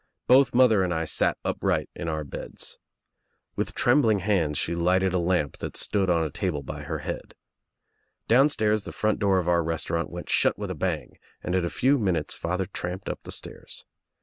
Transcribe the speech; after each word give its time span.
Both 0.25 0.55
mother 0.55 0.81
and 0.83 0.91
I 0.91 1.05
sat 1.05 1.37
upright 1.45 1.87
in 1.95 2.09
our 2.09 2.23
beds. 2.23 2.79
With 3.55 3.75
trembling 3.75 4.17
hands 4.17 4.57
she 4.57 4.73
lighted 4.73 5.13
a 5.13 5.19
lamp 5.19 5.59
that 5.59 5.77
stood 5.77 6.09
on 6.09 6.23
a 6.23 6.31
table 6.31 6.63
by 6.63 6.81
her 6.81 6.97
head. 7.05 7.35
Downstairs 8.27 8.83
the 8.85 8.93
front 8.93 9.19
door 9.19 9.37
of 9.37 9.47
our 9.47 9.63
restaurant 9.63 10.09
went 10.09 10.27
shut 10.31 10.57
with 10.57 10.71
a 10.71 10.73
bang 10.73 11.19
and 11.43 11.53
in 11.53 11.63
a 11.63 11.69
few 11.69 11.99
minutes 11.99 12.33
father 12.33 12.65
tramped 12.65 13.09
up 13.09 13.19
the 13.21 13.31
stairs. 13.31 13.85